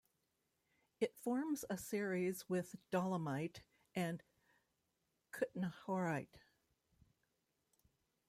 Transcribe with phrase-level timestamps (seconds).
[0.99, 3.61] It forms a series with dolomite
[3.93, 4.23] and
[5.31, 6.39] kutnohorite.